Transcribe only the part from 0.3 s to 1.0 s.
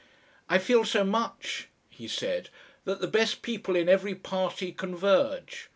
"I feel